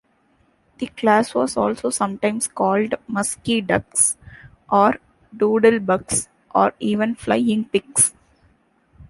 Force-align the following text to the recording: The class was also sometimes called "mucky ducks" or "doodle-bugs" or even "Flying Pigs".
The 0.79 0.87
class 0.87 1.35
was 1.35 1.55
also 1.55 1.91
sometimes 1.91 2.47
called 2.47 2.95
"mucky 3.07 3.61
ducks" 3.61 4.17
or 4.67 4.95
"doodle-bugs" 5.37 6.27
or 6.55 6.73
even 6.79 7.13
"Flying 7.13 7.65
Pigs". 7.65 8.11